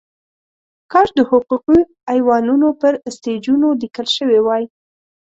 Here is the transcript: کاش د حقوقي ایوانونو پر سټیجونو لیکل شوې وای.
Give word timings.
کاش 0.91 1.07
د 1.17 1.19
حقوقي 1.29 1.79
ایوانونو 2.13 2.67
پر 2.81 2.93
سټیجونو 3.15 3.67
لیکل 3.81 4.07
شوې 4.17 4.39
وای. 4.45 4.63